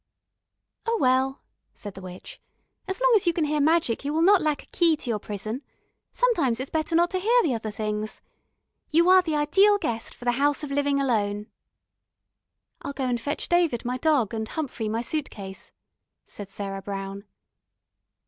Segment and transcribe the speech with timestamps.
[0.87, 1.43] "Oh, well,"
[1.75, 2.41] said the witch,
[2.87, 5.19] "as long as you can hear magic you will not lack a key to your
[5.19, 5.61] prison.
[6.11, 8.19] Sometimes it's better not to hear the other things.
[8.89, 11.51] You are the ideal guest for the House of Living Alone."
[12.81, 15.71] "I'll go and fetch David my Dog and Humphrey my Suit case,"
[16.25, 17.25] said Sarah Brown.